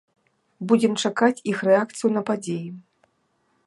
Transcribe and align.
Будзем 0.71 0.93
чакаць 1.03 1.43
іх 1.53 1.57
рэакцыю 1.69 2.13
на 2.17 2.21
падзеі. 2.31 2.69